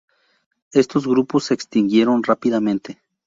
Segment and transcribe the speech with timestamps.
[0.71, 2.99] Estos grupos se extinguieron rápidamente.